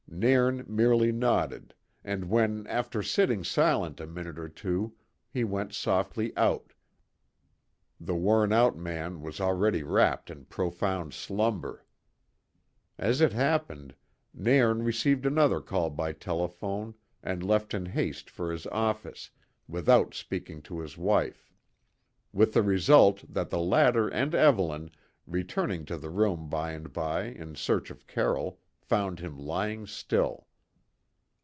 Nairn 0.13 0.65
merely 0.67 1.11
nodded, 1.11 1.73
and 2.03 2.29
when, 2.29 2.67
after 2.67 3.01
sitting 3.01 3.43
silent 3.43 3.99
a 3.99 4.05
minute 4.05 4.37
or 4.37 4.49
two, 4.49 4.93
he 5.29 5.43
went 5.43 5.73
softly 5.73 6.35
out, 6.37 6.73
the 7.99 8.13
worn 8.13 8.53
out 8.53 8.77
man 8.77 9.21
was 9.21 9.39
already 9.41 9.81
wrapped 9.81 10.29
in 10.29 10.45
profound 10.45 11.15
slumber. 11.15 11.85
As 12.99 13.19
it 13.19 13.33
happened, 13.33 13.95
Nairn 14.31 14.83
received 14.83 15.25
another 15.25 15.61
call 15.61 15.89
by 15.89 16.11
telephone 16.11 16.93
and 17.23 17.41
left 17.41 17.73
in 17.73 17.87
haste 17.87 18.29
for 18.29 18.51
his 18.51 18.67
office, 18.67 19.31
without 19.67 20.13
speaking 20.13 20.61
to 20.63 20.81
his 20.81 20.99
wife; 20.99 21.49
with 22.33 22.53
the 22.53 22.61
result 22.61 23.23
that 23.33 23.49
the 23.49 23.61
latter 23.61 24.07
and 24.09 24.35
Evelyn, 24.35 24.91
returning 25.25 25.83
to 25.85 25.97
the 25.97 26.11
room 26.11 26.47
by 26.47 26.73
and 26.73 26.93
by 26.93 27.23
in 27.23 27.55
search 27.55 27.89
of 27.89 28.05
Carroll, 28.05 28.59
found 28.83 29.21
him 29.21 29.37
lying 29.39 29.87
still. 29.87 30.45